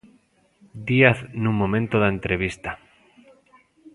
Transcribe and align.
Díaz 0.87 1.17
nun 1.41 1.55
momento 1.61 1.95
da 1.99 2.11
entrevista. 2.15 2.71